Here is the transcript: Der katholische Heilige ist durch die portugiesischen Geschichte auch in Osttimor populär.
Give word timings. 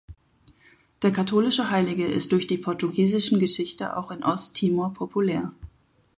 Der 1.03 1.11
katholische 1.11 1.69
Heilige 1.69 2.07
ist 2.07 2.31
durch 2.31 2.47
die 2.47 2.57
portugiesischen 2.57 3.37
Geschichte 3.39 3.95
auch 3.97 4.09
in 4.09 4.23
Osttimor 4.23 4.95
populär. 4.95 5.53